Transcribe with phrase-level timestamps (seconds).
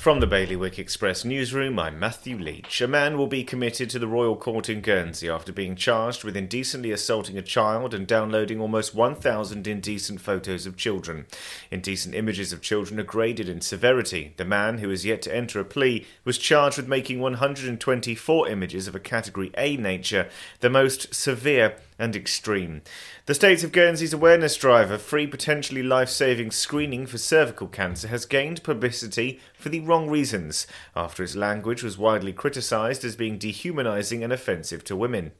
[0.00, 2.80] From the Bailiwick Express newsroom, I'm Matthew Leach.
[2.80, 6.38] A man will be committed to the Royal Court in Guernsey after being charged with
[6.38, 11.26] indecently assaulting a child and downloading almost 1,000 indecent photos of children.
[11.70, 14.32] Indecent images of children are graded in severity.
[14.38, 18.88] The man, who is yet to enter a plea, was charged with making 124 images
[18.88, 20.30] of a Category A nature,
[20.60, 22.82] the most severe and extreme.
[23.26, 28.08] The State of Guernsey's awareness drive of free, potentially life saving screening for cervical cancer
[28.08, 33.38] has gained publicity for the wrong reasons, after its language was widely criticised as being
[33.38, 35.32] dehumanising and offensive to women.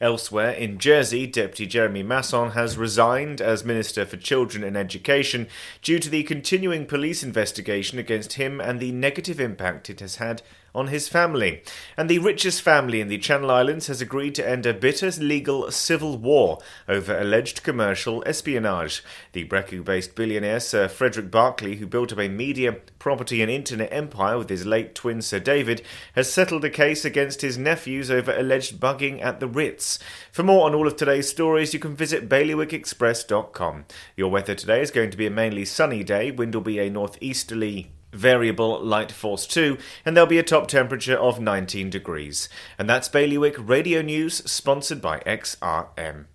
[0.00, 5.48] Elsewhere, in Jersey, Deputy Jeremy Maçon has resigned as Minister for Children and Education
[5.82, 10.42] due to the continuing police investigation against him and the negative impact it has had
[10.76, 11.62] on his family.
[11.96, 15.70] And the richest family in the Channel Islands has agreed to end a bitter legal
[15.70, 16.58] civil war
[16.88, 19.02] over alleged commercial espionage.
[19.32, 23.92] The Brecqhou based billionaire Sir Frederick Barclay, who built up a media, property, and internet
[23.92, 25.82] empire with his late twin Sir David,
[26.14, 29.98] has settled a case against his nephews over alleged bugging at the Ritz.
[30.30, 33.84] For more on all of today's stories, you can visit bailiwickexpress.com.
[34.16, 36.30] Your weather today is going to be a mainly sunny day.
[36.30, 41.16] Wind will be a northeasterly variable light force 2, and there'll be a top temperature
[41.16, 42.48] of 19 degrees.
[42.78, 46.26] And that's Bailiwick Radio News, sponsored by XRM.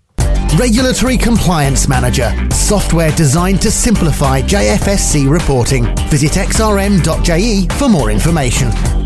[0.58, 5.86] Regulatory Compliance Manager, software designed to simplify JFSC reporting.
[6.10, 9.01] Visit xrm.je for more information.